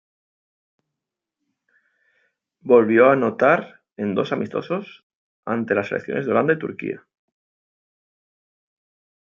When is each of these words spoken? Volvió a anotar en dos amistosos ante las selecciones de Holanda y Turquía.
Volvió 2.71 3.05
a 3.05 3.13
anotar 3.13 3.81
en 3.97 4.15
dos 4.15 4.31
amistosos 4.31 5.05
ante 5.45 5.75
las 5.75 5.89
selecciones 5.89 6.25
de 6.25 6.31
Holanda 6.31 6.53
y 6.53 6.57
Turquía. 6.57 7.05